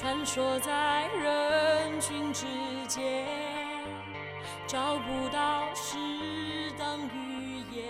[0.00, 2.46] 穿梭在人群之
[2.88, 3.26] 间，
[4.66, 5.98] 找不到适
[6.78, 7.84] 当语言。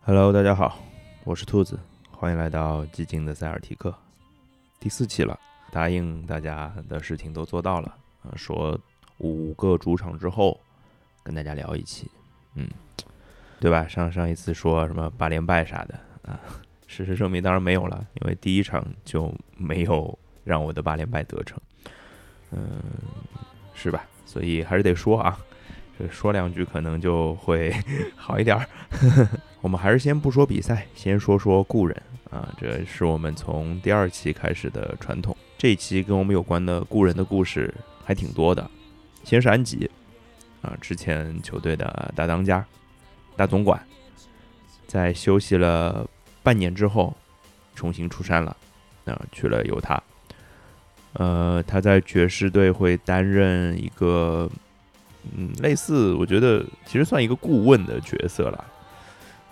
[0.00, 0.76] Hello，大家好，
[1.22, 1.78] 我是兔子，
[2.10, 3.94] 欢迎来到寂静的塞尔提克，
[4.80, 5.38] 第四期了。
[5.70, 7.96] 答应大家的事情都做到了，
[8.34, 8.76] 说
[9.18, 10.58] 五个主场之后
[11.22, 12.10] 跟大家聊一期，
[12.56, 12.68] 嗯，
[13.60, 13.86] 对吧？
[13.86, 15.94] 上上一次说什么八连败啥的
[16.24, 16.40] 啊，
[16.92, 21.58] 事实证明当然没有了，因为第一场就没有让我的八连败得逞，
[22.50, 22.82] 嗯，
[23.72, 24.04] 是吧？
[24.26, 25.38] 所以还是得说啊，
[26.10, 27.74] 说两句可能就会
[28.14, 28.68] 好一点儿。
[29.62, 31.96] 我们还是先不说比赛，先说说故人
[32.30, 35.34] 啊，这是我们从第二期开始的传统。
[35.56, 37.72] 这一期跟我们有关的故人的故事
[38.04, 38.70] 还挺多的。
[39.24, 39.90] 先是安吉
[40.60, 42.62] 啊，之前球队的大当家、
[43.34, 43.82] 大总管，
[44.86, 46.06] 在休息了
[46.42, 47.14] 半年之后，
[47.74, 48.56] 重新出山了，
[49.04, 50.02] 啊，去了犹他。
[51.14, 54.50] 呃，他在爵士队会担任一个，
[55.36, 58.64] 嗯，类似我觉得其实算一个顾问的角色了。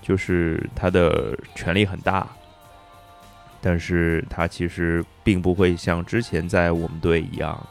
[0.02, 2.26] 就是他的权力很大，
[3.60, 7.64] 但是他其实并不会像之前在我们队一样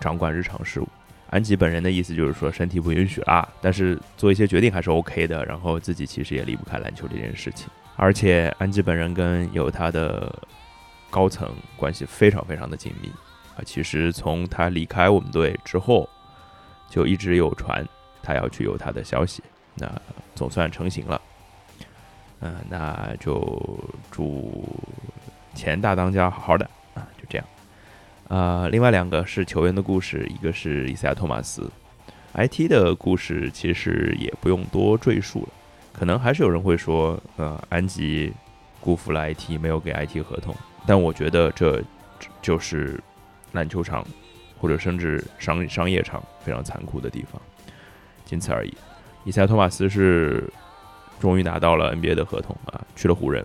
[0.00, 0.88] 掌管日常事务。
[1.30, 5.44] 安吉本人的意思就是说身体不允许啦，但是做一些决定还是 OK 的。
[5.44, 7.68] 然后自己其实也离不开篮球这件事情，
[7.98, 10.32] 而且安吉本人跟有他的
[11.10, 13.08] 高层关系非常非常的紧密
[13.56, 13.58] 啊。
[13.66, 16.08] 其实从他离开我们队之后，
[16.88, 17.84] 就一直有传
[18.22, 19.42] 他要去有他的消息，
[19.74, 19.90] 那
[20.36, 21.20] 总算成型了。
[22.40, 23.60] 嗯、那就
[24.12, 24.64] 祝
[25.56, 27.44] 前大当家好好的啊，就这样。
[28.28, 31.68] 呃，另外两个是球员的故事，一个是伊赛亚·托马斯
[32.34, 35.48] ，IT 的故事其实也不用多赘述了。
[35.98, 38.32] 可能还是有人会说，呃，安吉
[38.80, 40.54] 辜负了 IT，没有给 IT 合同。
[40.86, 41.82] 但我觉得这
[42.40, 43.02] 就是
[43.52, 44.06] 篮球场
[44.58, 47.40] 或者甚至商商业场非常残酷的地方，
[48.24, 48.72] 仅此而已。
[49.24, 50.50] 伊赛亚·托马斯是。
[51.20, 53.44] 终于拿到了 NBA 的合同啊，去了湖人。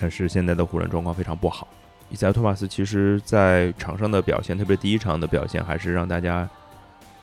[0.00, 1.68] 但是现在的湖人状况非常不好。
[2.08, 6.48] 伊赛亚·托马斯其实在场上的表现，特别第一场的表现，还是让大家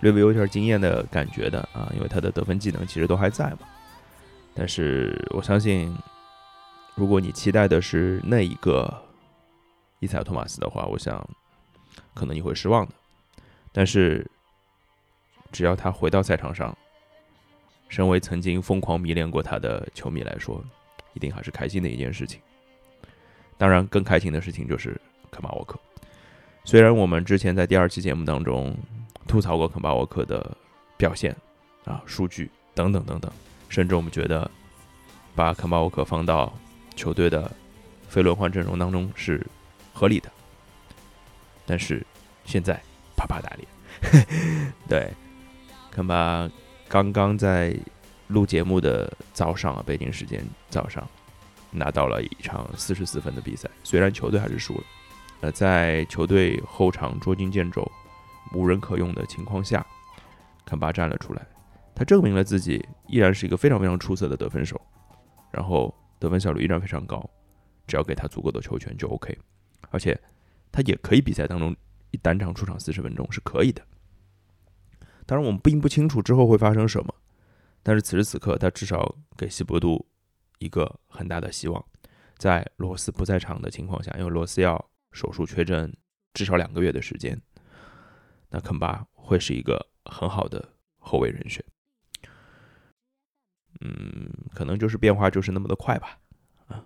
[0.02, 3.62] 略微有点惊艳的感觉的啊，因为他的得分技能其实都还在嘛。
[4.56, 5.94] 但是我相信，
[6.96, 8.92] 如果你期待的是那一个
[10.00, 11.28] 伊赛亚·托马斯的话，我想
[12.14, 12.94] 可能你会失望的。
[13.74, 14.26] 但是
[15.52, 16.76] 只要他回到赛场上，
[17.90, 20.64] 身为曾经疯狂迷恋过他的球迷来说，
[21.14, 22.40] 一定还是开心的一件事情。
[23.58, 25.00] 当然，更开心的事情就是
[25.30, 25.78] 肯巴沃克。
[26.64, 28.76] 虽然我们之前在第二期节目当中
[29.28, 30.58] 吐槽过肯巴沃克的
[30.98, 31.36] 表现
[31.84, 33.32] 啊、数据等等等等，
[33.76, 34.50] 甚至我们觉得
[35.36, 36.58] 把肯巴沃克放到
[36.96, 37.52] 球队的
[38.08, 39.46] 非轮换阵容当中是
[39.94, 40.32] 合理的，
[41.66, 42.02] 但是
[42.46, 42.82] 现在
[43.18, 43.68] 啪啪打脸，
[44.88, 45.12] 对
[45.92, 46.50] 肯巴。
[46.88, 47.76] 刚刚在
[48.28, 51.06] 录节目的早上啊，北京时间早上，
[51.72, 53.68] 拿到了一场四十四分的比赛。
[53.84, 54.84] 虽然球队还是输了，
[55.42, 57.92] 呃，在球队后场捉襟见肘、
[58.54, 59.86] 无人可用的情况下，
[60.64, 61.46] 肯巴站了出来，
[61.96, 64.80] 他证明了自己依然是一个非常非常出色的得分手，
[65.52, 67.28] 然后得分效率依然非常高，
[67.88, 69.36] 只要给他足够的球权就 OK，
[69.90, 70.20] 而且
[70.72, 71.76] 他也可以比赛当中
[72.12, 73.82] 一单场出场四十分钟是可以的。
[75.26, 77.16] 当然，我们并不清楚之后会发生什么，
[77.82, 80.06] 但是此时此刻，他至少给西伯杜
[80.60, 81.84] 一个很大的希望。
[82.38, 85.92] 在罗斯不在场的情况下，因为罗斯要手术确诊
[86.34, 87.42] 至少两个月的时间，
[88.50, 90.68] 那肯巴会是一个很好的
[91.00, 91.64] 后卫人选。
[93.82, 96.20] 嗯，可能就是变化就是那么的快吧。
[96.68, 96.84] 啊，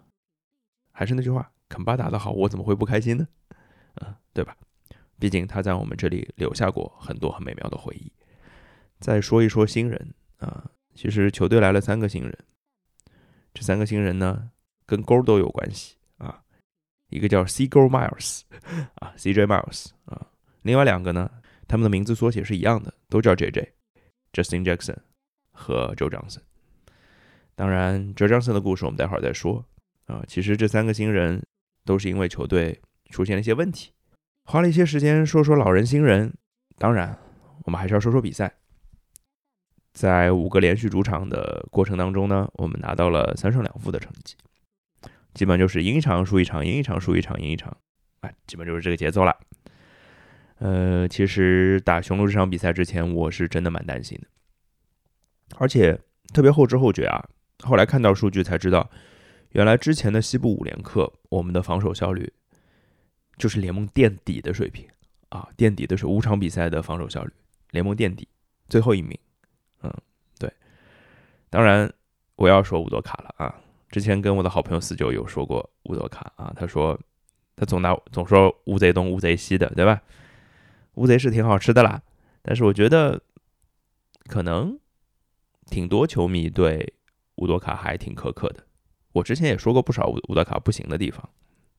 [0.92, 3.28] 还是那句话，肯巴打得好，我怎么会不开心呢？
[3.96, 4.56] 啊，对吧？
[5.20, 8.12] 毕竟他在我们这里留下过很多很美妙的回忆。
[9.00, 12.38] 再说一说新人啊，其实球队来了三个新人，
[13.54, 14.50] 这三个新人呢
[14.86, 16.42] 跟勾都有关系啊。
[17.10, 18.44] 一个叫 C 勾 Miles
[18.96, 20.28] 啊，CJ Miles 啊，
[20.62, 21.30] 另外两个呢，
[21.68, 24.98] 他们的名字缩写是一样的，都叫 JJ，Justin Jackson
[25.52, 26.42] 和 Joe Johnson。
[27.60, 29.66] 当然，Joe Johnson 的故事我们待会儿再说
[30.06, 30.24] 啊。
[30.26, 31.46] 其实这三个新人
[31.84, 32.80] 都是因为球队
[33.10, 33.92] 出现了一些问题，
[34.46, 36.34] 花了一些时间说说老人新人。
[36.78, 37.20] 当然，
[37.66, 38.50] 我们还是要说说比赛。
[39.92, 44.38] 在五个连续主场的过程当中呢，我们拿到了三胜两负的成绩，
[45.34, 47.76] 基本就是赢一场输一场，赢一场输一场，赢一场，
[48.22, 49.38] 哎，基本就是这个节奏了。
[50.60, 54.28] 呃，其实打雄鹿这场比赛之前，我是真的蛮担心的，
[55.58, 56.00] 而且
[56.34, 57.28] 特别后知后觉啊。
[57.64, 58.90] 后来看到数据才知道，
[59.50, 62.32] 原来之前的西部五连客，我们的防守效率
[63.38, 64.88] 就是联盟垫底的水平
[65.30, 67.32] 啊，垫底的是五场比赛的防守效率，
[67.72, 68.28] 联盟垫底，
[68.68, 69.18] 最后一名。
[69.82, 69.94] 嗯，
[70.38, 70.52] 对。
[71.50, 71.92] 当然，
[72.36, 73.56] 我要说乌多卡了啊。
[73.90, 77.00] 之前跟我的好朋友四九有说过乌多卡啊，他说
[77.56, 80.02] 他总拿总说乌贼东乌贼西的，对吧？
[80.96, 82.02] 乌贼是挺好吃的啦，
[82.42, 83.22] 但是我觉得
[84.28, 84.78] 可能
[85.66, 86.94] 挺多球迷对
[87.40, 88.64] 乌多卡还挺苛刻的。
[89.12, 91.28] 我之前也说过不少乌乌多卡不行的地方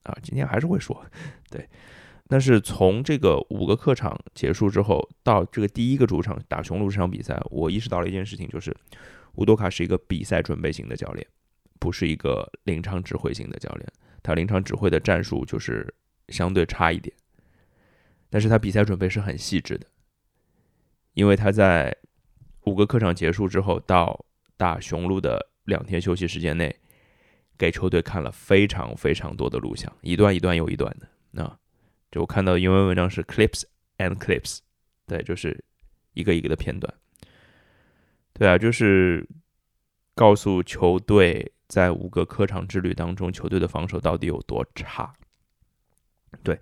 [0.03, 1.05] 啊，今天还是会说，
[1.51, 1.69] 对。
[2.29, 8.77] 但是从这个五个客场结束之后到这个第一个主场打雄鹿这场比赛，我意识到了一件事情，就是
[9.35, 11.27] 乌多卡是一个比赛准备型的教练，
[11.81, 13.87] 不是一个临场指挥型的教练。
[14.23, 15.93] 他临场指挥的战术就是
[16.29, 17.13] 相对差一点，
[18.29, 19.87] 但是他比赛准备是很细致的，
[21.15, 21.97] 因为他在
[22.67, 24.25] 五个客场结束之后到
[24.57, 26.77] 打雄鹿的两天休息时间内。
[27.57, 31.07] 给球队看了非常非常多的录像，一段一段又一段的。
[31.31, 31.45] 那
[32.11, 33.65] 就我看到英文文章是 clips
[33.99, 34.61] and clips，
[35.07, 35.63] 对，就是
[36.15, 36.91] 一个一个的片段。
[38.33, 39.29] 对啊，就是
[40.15, 45.13] 告诉球队在五个客场之旅当中，球队的防守到底有多差。
[46.43, 46.59] 对，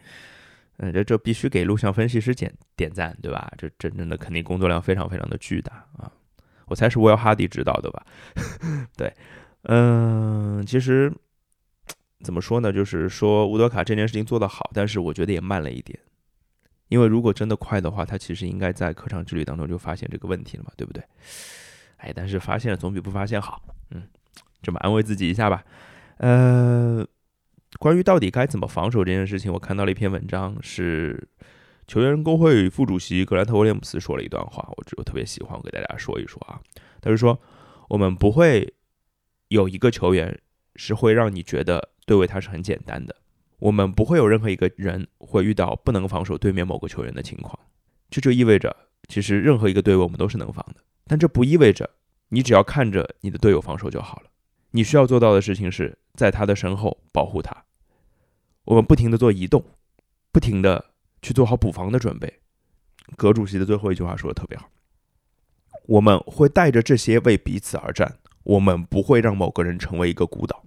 [0.79, 3.53] 嗯，这这必须给录像分析师点点赞，对吧？
[3.57, 6.11] 这真正的肯定工作量非常非常的巨大啊！
[6.69, 8.07] 我猜是威尔哈迪指导的吧？
[8.97, 9.13] 对。
[9.63, 11.13] 嗯，其实
[12.23, 12.73] 怎么说呢？
[12.73, 15.99] 就是说乌德卡这件事情做得好，但是我觉得也慢了一点。
[16.89, 21.03] 因为如果真的快的话，他其实应该在客场之旅当中就发现这个问题了嘛，对不对？
[21.99, 23.61] 哎，但是发现了总比不发现好。
[23.91, 24.09] 嗯，
[24.63, 25.63] 这么安慰自己一下吧。
[26.19, 27.07] 呃，
[27.79, 31.29] 关于到底该怎么防守这件事情，我看到了一篇文章，是
[31.89, 36.61] 球员工会副主席格兰特威廉姆斯说了一段话，我我特别喜欢，我给大家说一说啊。
[37.01, 37.37] 他就说，
[37.89, 38.73] 我们不会。
[39.49, 40.43] 有一个球员
[40.77, 43.17] 是会让你觉得对位他是很简单的。
[43.61, 47.59] 我们不会有任何一个人会遇到不能防守对面某个球员的情况。
[48.11, 48.77] 这就意味着，
[49.09, 50.83] 其实任何一个队位我们都是能防的。
[51.07, 51.89] 但这不意味着
[52.29, 54.25] 你只要看着你的队友防守就好了。
[54.73, 57.65] 你需要做到的事情是在他的身后保护他。
[58.65, 59.65] 我们不停的做移动，
[60.31, 60.88] 不停的
[61.23, 62.41] 去做好补防的准备。
[63.17, 64.71] 葛主席的最后一句话说的特别好。
[65.87, 68.19] 我们会带着这些为彼此而战。
[68.45, 70.65] 我们不会让某个人成为一个孤岛，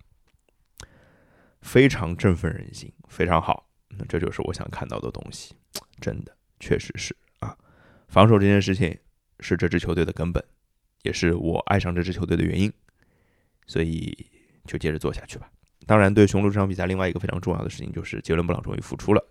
[1.62, 3.68] 非常振奋人心，非常好。
[3.89, 5.56] 那这就是我想看到的东西，
[6.00, 7.57] 真的，确实是啊。
[8.07, 8.95] 防守这件事情
[9.39, 10.44] 是这支球队的根本，
[11.01, 12.71] 也是我爱上这支球队的原因。
[13.65, 14.15] 所以
[14.65, 15.50] 就接着做下去吧。
[15.88, 19.25] 当然，对雄鹿这场比赛，另外一个非常重要的事情就是杰伦布朗终于复出了。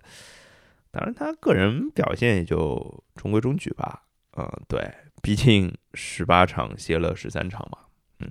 [0.91, 4.03] 当然，他个人表现也就中规中矩吧。
[4.37, 4.93] 嗯，对，
[5.23, 7.79] 毕竟十八场歇了十三场嘛。
[8.19, 8.31] 嗯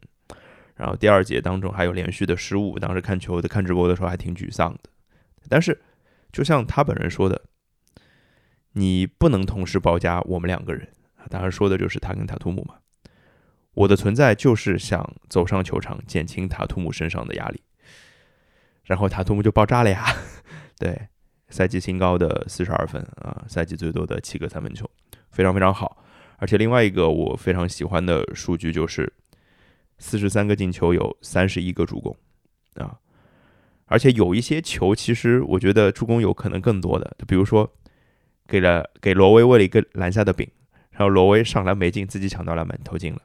[0.75, 4.89] 然后第二节当中还有连续的失误，当时看球的看直播的时候还挺沮丧的。
[5.49, 5.81] 但是，
[6.31, 7.41] 就像他本人说的，
[8.71, 10.87] 你不能同时包夹我们两个人。
[11.29, 12.75] 当然说的就是他跟塔图姆嘛。
[13.73, 17.61] 我的存在就是想走上球场，减轻塔图姆身上的压力。
[18.83, 20.05] 然后塔图姆就爆炸了呀！
[20.79, 21.09] 对，
[21.49, 24.89] 赛季新高的四十二分啊，赛季最多的七个三分球，
[25.31, 26.03] 非常非常好。
[26.37, 29.11] 而且另外一个我非常喜欢的数据就是。
[30.01, 32.15] 四十三个进球，有三十一个助攻，
[32.75, 32.97] 啊，
[33.83, 37.69] 而且有一些球，其实我觉得助攻有可能更多的，就比如说
[38.47, 40.49] 给了给罗威喂了一个篮下的饼，
[40.91, 43.19] 然后罗威上篮没进，自己抢到篮板投进了，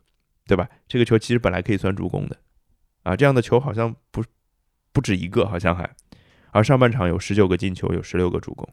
[0.49, 0.69] 对吧？
[0.89, 2.37] 这个球其实本来可以算助攻的，
[3.05, 4.25] 啊，这样的球好像不
[4.93, 5.89] 不止一个，好像还，
[6.55, 8.65] 而上半场有十九个进球，有十六个助攻，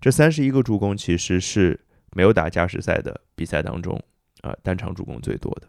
[0.00, 1.78] 这三十一个助攻其实是
[2.12, 4.00] 没有打加时赛的比赛当中
[4.42, 5.66] 啊单场助攻最多的。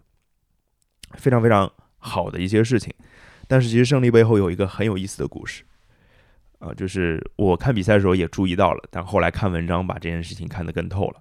[1.17, 2.93] 非常非常好的一些事情，
[3.47, 5.63] 但是其实胜利背后有一个很有意思的故事，
[6.59, 11.19] 啊，就是我看比赛的时候也注意到了，但后来看文章把这件事情看得更透了。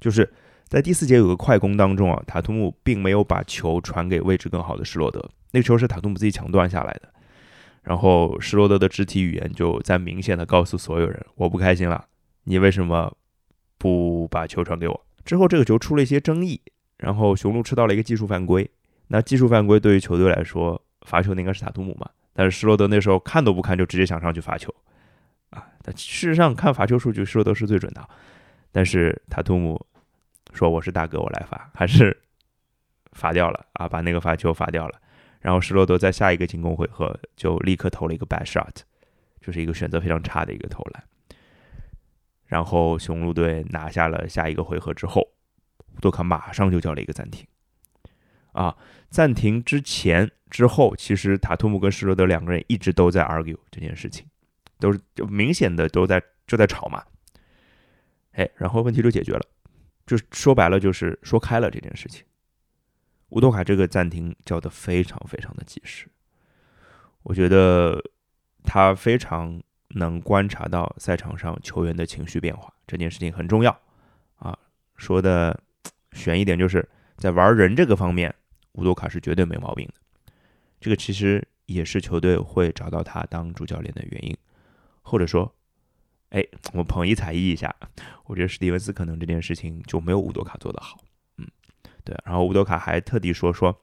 [0.00, 0.32] 就是
[0.64, 7.12] 在第四节有个快攻当中啊，塔图姆并没有把球传给位置更好的施罗德，那个球是塔图姆自己抢断下来的，
[7.86, 12.04] 然后施罗德的肢体语言就在明显的告诉所有人，我不开心了，
[12.42, 13.16] 你为什么
[13.78, 15.06] 不把球传给我？
[15.24, 16.60] 之后这个球出了一些争议，
[16.98, 18.68] 然后雄鹿吃到了一个技术犯规。
[19.06, 22.10] 那技术犯规对于球队来说，罚球的应该是塔图姆嘛？
[22.32, 24.74] 但是施罗德那时候看都不看就直接想上去罚球，
[25.50, 25.64] 啊！
[25.82, 28.08] 但事实上看罚球数据，施罗德是最准的。
[28.72, 29.80] 但是塔图姆
[30.52, 32.20] 说我是大哥，我来罚，还是
[33.12, 33.88] 罚掉了啊？
[33.88, 35.00] 把那个罚球罚掉了。
[35.46, 38.80] 然后施罗德在下一个进攻回合就立刻投了一个 bad shot，
[39.40, 41.04] 就是一个选择非常差的一个投篮。
[42.46, 45.22] 然后雄鹿队拿下了下一个回合之后，
[45.94, 47.46] 乌多卡马上就叫了一个暂停。
[48.50, 48.76] 啊，
[49.08, 54.26] 暂停之前、之后，其实塔图姆跟施罗德两个人一直都在 argue 这件事情，
[54.80, 57.04] 都是就明显的都在就在吵嘛。
[58.32, 59.46] 哎，然后问题就解决了，
[60.06, 62.24] 就说白了就是说开了这件事情。
[63.30, 66.08] 乌多卡这个暂停叫的非常非常的及时，
[67.22, 68.02] 我觉得
[68.62, 73.80] 他非常能观察到赛场上球员的情绪变化，这件事情很重要
[74.36, 74.56] 啊。
[74.96, 75.58] 说的
[76.12, 78.32] 悬一点，就是在玩人这个方面，
[78.72, 79.94] 乌多卡是绝对没毛病的。
[80.80, 84.36] 这个其实也是球队会找到他当主教练的原因，
[85.02, 85.52] 或者说，
[86.30, 87.74] 哎，我捧一踩一一下，
[88.26, 91.00] 我觉得史蒂文斯可能这件事情就没有乌多卡做得好。
[92.06, 93.76] 对，然后乌多卡还特地说说，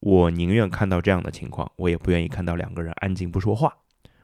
[0.00, 3.72] 我宁愿看到这样的情况，我也不愿意看到两个人安静不说话。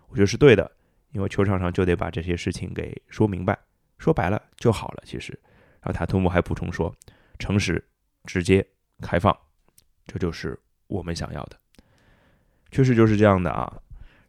[0.09, 0.69] 我觉得是对的，
[1.13, 3.57] 因为球场上就得把这些事情给说明白，
[3.97, 5.03] 说白了就好了。
[5.07, 5.39] 其实，
[5.81, 6.93] 然后塔图姆还补充说，
[7.39, 7.83] 诚实、
[8.25, 8.67] 直接、
[9.01, 9.37] 开放，
[10.05, 10.59] 这就是
[10.89, 11.57] 我们想要的。
[12.73, 13.73] 确实就是这样的啊。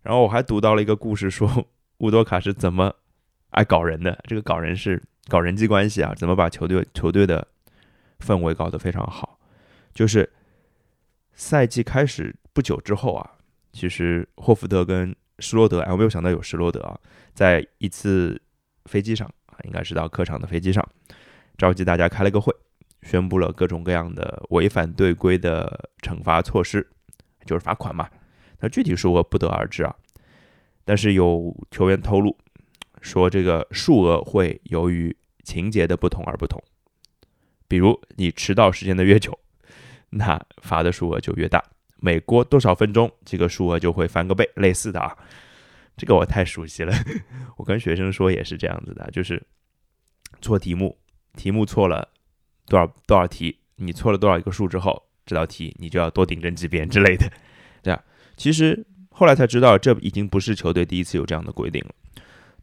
[0.04, 1.68] 然后我还读到了一个故事，说
[1.98, 2.94] 乌多卡是怎么
[3.50, 4.24] 爱搞人的。
[4.28, 7.48] 这个搞人是搞人际关系啊，怎么把球队球队的。
[8.20, 9.40] 氛围搞得非常好，
[9.94, 10.32] 就是
[11.34, 13.32] 赛季开始不久之后啊，
[13.72, 17.00] 其实霍福德跟施罗德，哎，我没有想到有施罗德啊，
[17.34, 18.42] 在一次
[18.86, 20.84] 飞机上啊，应该是到客场的飞机上，
[21.58, 22.54] 召集大家开了个会，
[23.04, 26.90] 宣布了各种各样的违反队规的惩罚措施，
[27.46, 28.10] 就是罚款嘛。
[28.60, 29.96] 那具体数额不得而知啊，
[30.84, 32.36] 但是有球员透露
[33.02, 36.60] 说，这个数额会由于情节的不同而不同。
[37.68, 39.38] 比如你迟到时间的越久，
[40.10, 41.64] 那罚的数额就越大。
[42.00, 44.48] 每过多少分钟，这个数额就会翻个倍。
[44.56, 45.18] 类似的啊，
[45.98, 46.94] 这个我太熟悉了。
[47.58, 49.42] 我跟学生说也是这样子的，就是
[50.42, 50.98] 错题目，
[51.36, 52.08] 题目错了
[52.68, 57.28] 多少多少题，你错了多少一个数之后，这道题你就要多订正几遍之类的。
[57.82, 58.04] 对啊，
[58.36, 61.96] 其实后来才知道，这已经不是球队第一次有这样的规定了。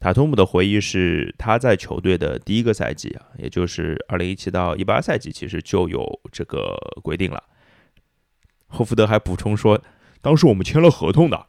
[0.05, 7.43] 塔图姆的回忆是，他在球队的第一个赛季啊，也就是二零一七到一八赛季，其实就有这个规定了。
[8.67, 9.83] 霍福德还补充说，
[10.21, 11.47] 当时我们签了合同的，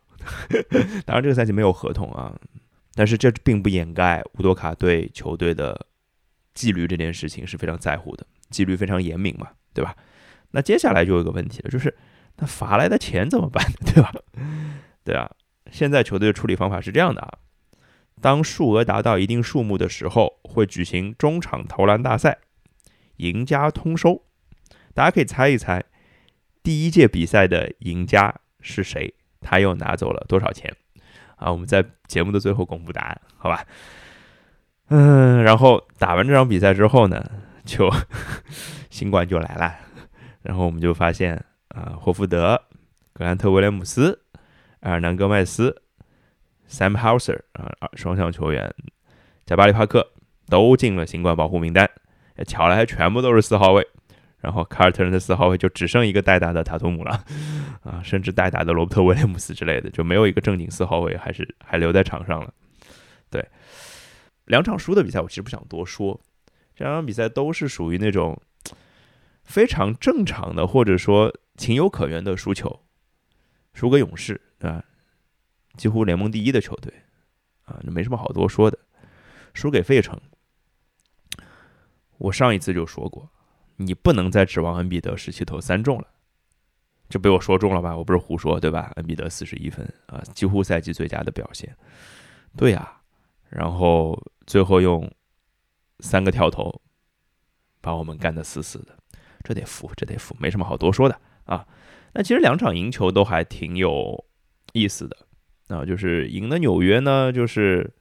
[1.05, 2.33] 当然这个赛季没有合同啊，
[2.93, 5.87] 但是这并不掩盖乌多卡对球队的
[6.53, 9.93] 纪律这件事情是非常在乎的，纪律非常严明嘛，对吧？
[10.51, 11.93] 那接下来就有一个问题了，就是
[12.37, 14.13] 那罚来的钱怎么办， 对吧？
[15.03, 15.29] 对啊，
[15.73, 17.39] 现在球队的处理方法是这样的啊。
[18.21, 22.39] 当数额达到一定数目的时候，会举行中场投篮大赛，
[23.17, 24.23] 赢家通收。
[24.93, 25.83] 大家可以猜一猜，
[26.63, 29.13] 第一届比赛的赢家是谁？
[29.41, 30.73] 他又拿走了多少钱？
[31.35, 33.65] 啊，我们在节目的最后公布答案，好吧？
[34.87, 37.23] 嗯，然后打完这场比赛之后呢，
[37.65, 37.91] 就
[38.89, 39.75] 新冠就来了，
[40.41, 42.59] 然后我们就发现啊，霍福德、
[43.13, 44.21] 格兰特·威廉姆斯、
[44.79, 45.83] 埃尔南·戈麦斯。
[46.69, 48.73] Sam Hauser 啊，双向球员，
[49.45, 50.11] 加巴里帕克
[50.47, 51.89] 都进了新冠保护名单。
[52.45, 53.87] 巧了，还全部都是四号位。
[54.41, 57.25] 然后凯尔特人的四号位就只剩一个代打的塔图姆了
[57.81, 62.53] 啊，甚至代打的罗伯特威廉姆斯之类的，就没有一个正经四号位，还是还留在场上了。
[63.31, 63.43] 对，
[64.45, 66.21] 两场输的比赛，我其实不想多说。
[66.75, 68.39] 这两场比赛都是属于那种
[69.43, 72.81] 非常正常的，或者说情有可原的输球，
[73.73, 74.71] 输给勇士，对？
[75.77, 76.93] 几乎联盟第一的球队，
[77.65, 78.77] 啊，那没什么好多说的。
[79.53, 80.19] 输给费城，
[82.17, 83.29] 我上一次就说过，
[83.77, 86.07] 你不能再指望恩比德十七投三中了，
[87.07, 87.95] 就被我说中了吧？
[87.95, 88.91] 我不是胡说对吧？
[88.97, 91.73] 恩比德四十一分啊，几乎赛季最佳的表现。
[92.57, 93.01] 对呀，
[93.49, 95.09] 然后最后用
[96.01, 96.81] 三个跳投
[97.79, 98.97] 把我们干得死死的，
[99.41, 101.65] 这得服，这得服，没什么好多说的啊。
[102.11, 104.25] 那其实两场赢球都还挺有
[104.73, 105.17] 意思的。
[105.67, 107.91] 啊，就是赢的纽约呢，就是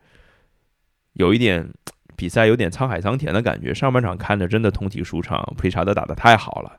[1.15, 1.69] 有一点
[2.17, 3.73] 比赛有点沧海桑田的感觉。
[3.73, 6.79] 上半场看着真的通体舒畅，普利查德打的太好了，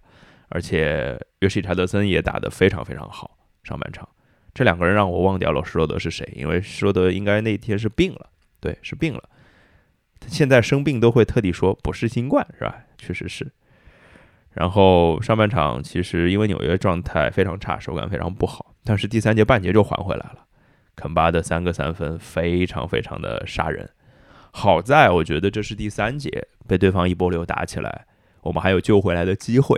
[0.49, 3.37] 而且约什查德森也打得非常非常好。
[3.63, 4.07] 上半场
[4.53, 9.23] 这两个人让我忘掉了施罗德是谁，因为施罗德应该那天是病了，对，是病了。
[10.19, 12.83] 他现在生病都会特地说不是新冠，是吧？
[12.97, 13.51] 确实是。
[14.51, 20.44] 然后上半场其实因为纽约状态非常差，手感非常不好，但是第三节半节就还回来了。
[20.95, 23.89] 肯巴的三个三分非常非常的杀人，
[24.51, 28.07] 好在我觉得这是第三节被对方一波流打起来，
[28.41, 29.77] 我们还有救回来的机会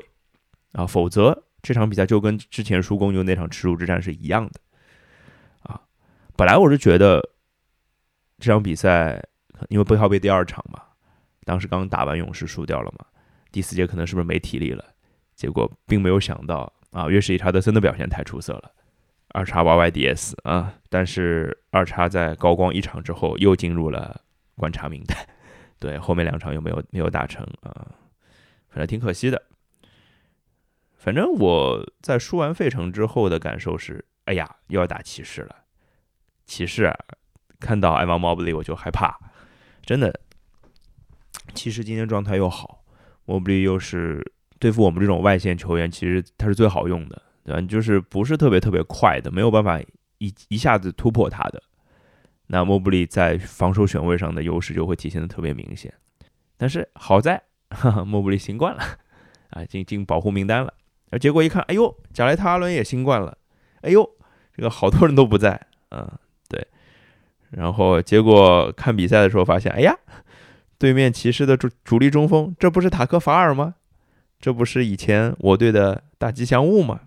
[0.74, 4.60] 啊，否则这场比赛就跟之前输公牛那场耻辱之战是一样的
[5.64, 5.82] 啊。
[6.36, 7.22] 本来我是觉得
[8.38, 9.22] 这场比赛
[9.70, 10.82] 因为背靠背第二场嘛，
[11.46, 13.06] 当时刚打完勇士输掉了嘛，
[13.52, 14.86] 第四节可能是不是没体力了？
[15.36, 18.72] 结果并没有想到啊，约什伊查德森的表现太出色了。
[19.38, 24.20] 二叉 YYDS 啊，但是二叉在高光一场之后又进入了
[24.56, 25.16] 观察名单，
[25.78, 27.86] 对，后面两场又没有没有打成啊，
[28.68, 29.40] 反正挺可惜的。
[30.98, 35.56] 反正我在输完费城之后的感受是，哎呀，又要打骑士了。
[36.48, 36.98] 骑士啊，
[37.60, 39.20] 看到艾玛莫布利我就害怕，
[39.84, 40.20] 真的。
[41.54, 42.84] 骑士今天状态又好，
[43.26, 47.62] 莫布利又是对付我们这种外线球员，其实他是最好用的，对吧？
[47.62, 49.80] 就是不是特别特别快的，没有办法
[50.18, 51.64] 一一下子突破他的。
[52.48, 55.94] 那莫布里在防守选位上的优势就会体现的特别明显。
[56.58, 58.84] 但是好在，哈哈，莫布里新冠了，
[59.52, 60.74] 啊，进进保护名单了。
[61.10, 63.38] 而结果一看，哎呦，贾雷特阿伦也新冠了，
[63.80, 64.10] 哎呦，
[64.54, 66.06] 这个好多人都不在，嗯，
[66.50, 66.68] 对。
[67.52, 69.96] 然后结果看比赛的时候发现，哎呀，
[70.78, 73.76] 对面骑士的主主力中锋，这不是塔克法尔吗？
[74.40, 77.02] 这不是以前我队的大吉祥物吗？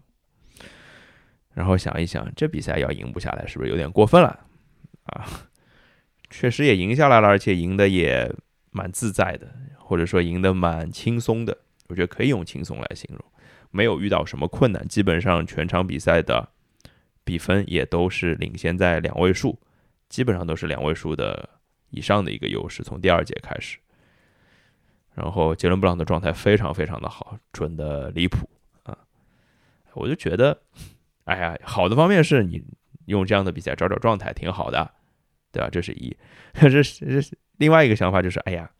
[1.54, 4.46] 然后想一想，这比赛要赢不下来，是不是有点过分了？
[5.04, 5.26] 啊，
[6.30, 8.32] 确实也赢下来了，而且赢的也
[8.70, 13.24] 蛮自在的，或者说赢得蛮轻松的，我觉得可以用轻松来形容。
[13.72, 16.48] 没有遇到什么困难，基本上全场比赛的
[17.24, 19.58] 比分也都是领先在两位数，
[20.08, 21.48] 基本上都是两位数的
[21.90, 22.82] 以上的一个优势。
[22.82, 23.78] 从第二节开始，
[25.14, 28.48] 然后杰伦布朗的状态非常非常的好，准的离谱
[28.84, 28.96] 啊！
[29.94, 30.60] 我就觉得，
[31.24, 32.64] 哎呀，好的方面是你
[33.06, 34.90] 用这样的比赛找找状态挺好的，
[35.52, 35.68] 对吧？
[35.70, 36.16] 这是一，
[36.54, 38.70] 这是这是另外一个想法就是，哎呀，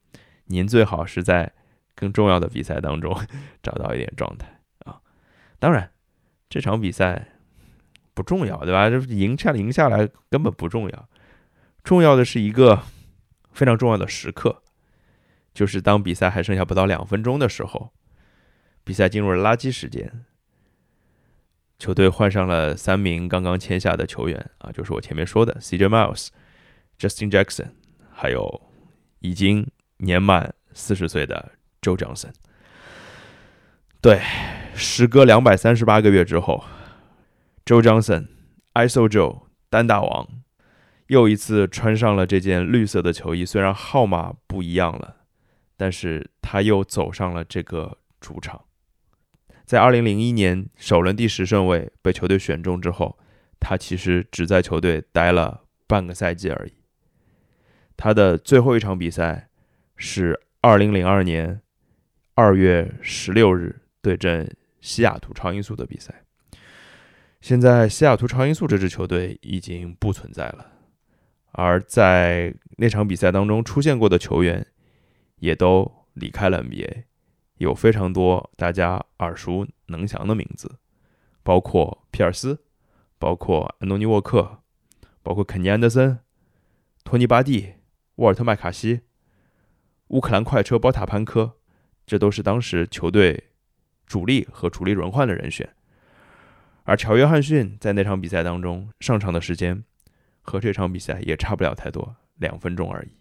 [0.47, 1.53] 您最好是在
[1.95, 3.15] 更重要的比赛当中
[3.63, 4.49] 找到一点状态
[4.85, 5.01] 啊。
[5.59, 5.91] 当然，
[6.49, 7.29] 这场比赛
[8.15, 8.89] 不重要，对吧？
[8.89, 11.09] 这赢下赢下来根本不重要，
[11.85, 12.83] 重要的是一个
[13.53, 14.63] 非常重要的时刻，
[15.53, 17.93] 就是当比赛还剩下不到两分钟的时候，
[18.85, 20.25] 比赛进入了垃圾时间，
[21.81, 26.29] 球队换上了三名刚刚签下的球员啊，就是我前面说的 CJ Miles、
[26.97, 27.71] Justin Jackson，
[28.13, 28.71] 还有
[29.19, 29.67] 已经
[29.97, 32.31] 年满四十岁的 Joe Johnson。
[34.01, 34.21] 对。
[34.73, 36.63] 时隔两百三十八个月之后
[37.67, 40.29] ，Joe Johnson，ISO Joe，单打王，
[41.09, 43.45] 又一次穿上了这件绿色的球衣。
[43.45, 45.17] 虽然号码不一样了，
[45.77, 48.65] 但是他又走上了这个主场。
[49.71, 53.17] 在二零零一年首轮第十顺位被球队选中之后，
[53.61, 56.73] 他其实只在球队待了半个赛季而已。
[57.97, 59.49] 他的最后一场比赛
[59.95, 61.61] 是二零零二年
[62.35, 64.53] 二月十六日对阵。
[64.81, 66.25] 西雅图超音速的比赛，
[67.41, 70.67] 现在西雅图超音速这支球队已经不存在了，
[71.53, 74.67] 而在那场比赛当中出现过的球员
[75.37, 77.05] 也都离开了 NBA，
[77.61, 80.79] 有非常多大家耳熟能详的名字，
[81.43, 82.65] 包括皮尔斯，
[83.19, 84.63] 包括安东尼沃克，
[85.23, 86.21] 包括肯尼安德森、
[87.05, 87.75] 托尼巴蒂、
[88.17, 89.03] 沃尔特麦卡锡、
[90.09, 91.59] 乌克兰快车包塔潘科，
[92.07, 93.47] 这都是当时球队。
[94.07, 95.73] 主力和主力轮换的人选，
[96.83, 99.85] 而乔约翰逊在那场比赛当中上场的时间
[100.43, 103.13] 和这场比赛也差不了太多，两分钟而已，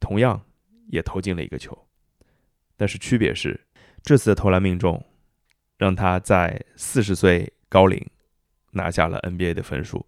[0.00, 0.42] 同样
[0.86, 1.86] 也投进了一个球，
[2.80, 3.60] 但是区别是
[4.02, 5.04] 这次的投篮命中
[5.76, 8.02] 让他在四十岁高龄
[8.70, 10.06] 拿下了 NBA 的分数，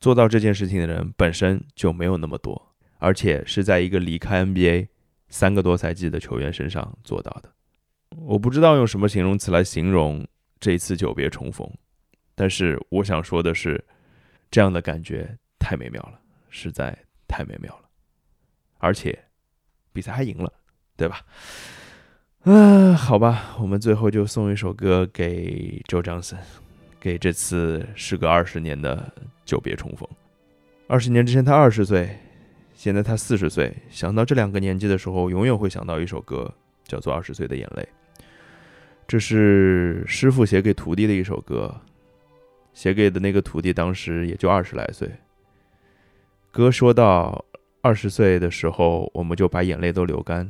[0.00, 2.60] 做到这件事情的人本身就没有那么多，
[2.98, 4.88] 而且是在一个离开 NBA
[5.28, 7.52] 三个多赛季的球员身上做到的。
[8.16, 10.26] 我不知道用什么形容词来形容
[10.58, 11.72] 这一次久别重逢，
[12.34, 13.82] 但是我想说的是，
[14.50, 17.88] 这样的感觉太美妙了，实在太美妙了，
[18.78, 19.16] 而且
[19.92, 20.52] 比赛还赢了，
[20.96, 21.24] 对吧？
[22.44, 26.36] 啊，好吧，我们最后就送一首歌给周张森，
[26.98, 29.12] 给这次时隔二十年的
[29.44, 30.08] 久别重逢。
[30.88, 32.18] 二十年之前他二十岁，
[32.74, 36.52] 现在他四十岁，想到这两个年纪的时候，永远会想到一首歌，
[36.84, 37.88] 叫做《二十岁的眼泪》。
[39.06, 41.72] 这是师傅写给徒弟的一首歌，
[42.74, 45.08] 写给的那个徒弟当时也就二十来岁。
[46.50, 47.44] 歌说到
[47.82, 50.44] 二十岁的时候，我们就把眼泪都流干；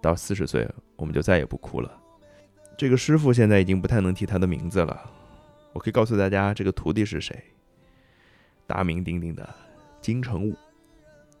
[0.00, 1.90] 到四十岁，我们就再也不哭了。
[2.76, 5.10] 这个师傅现在已经不太能提他的名字了，
[5.72, 7.36] 我可以告诉大家，这个徒弟是谁？
[8.66, 9.48] 大名鼎鼎的
[10.00, 10.56] 金城武。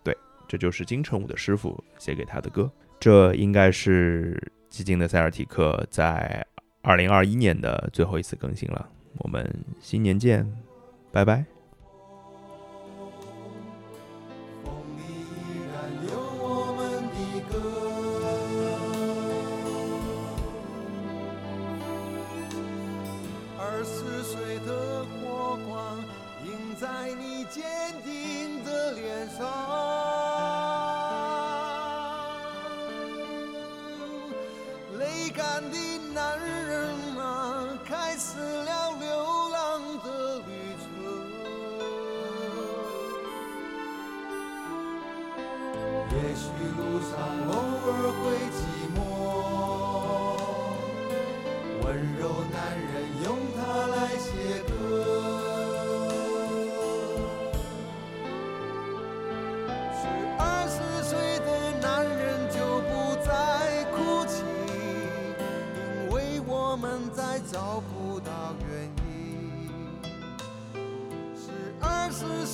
[0.02, 0.16] 对，
[0.48, 2.70] 这就是金城武的师傅写给他的歌。
[2.98, 4.52] 这应该是。
[4.70, 6.46] 寂静的塞尔提克在
[6.80, 9.44] 二零二一年的最后一次更新了，我们
[9.80, 10.48] 新年见，
[11.10, 11.59] 拜拜。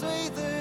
[0.02, 0.55] 二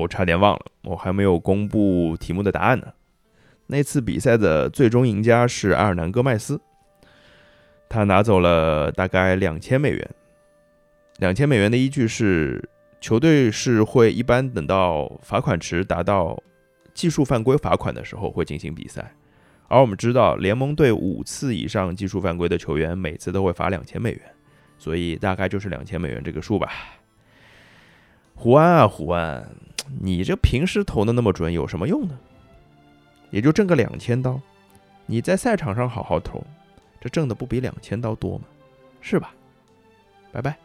[0.00, 2.86] 我，差点忘了，我还没有公布题目的答案呢。
[3.66, 6.60] 那次比赛的最终赢家是埃尔南戈麦斯，
[7.88, 10.10] 他拿走了大概两千美元。
[11.18, 12.68] 两千美元的依据是，
[13.00, 16.42] 球队是会一般等到罚款池达到
[16.94, 19.14] 技术犯规罚款的时候会进行比赛，
[19.68, 24.22] 而我们知道联盟对五次以上技术犯规的球员每次都会罚两千美元，
[24.78, 26.72] 所以大概就是两千美元这个数吧。
[28.34, 29.46] 胡安啊，胡安，
[29.98, 32.18] 你这平时投的那么准，有什么用呢？
[33.30, 34.40] 也就挣个两千刀，
[35.06, 36.44] 你在赛场上好好投，
[37.00, 38.44] 这挣的不比两千刀多吗？
[39.00, 39.32] 是吧？
[40.30, 40.56] 拜拜。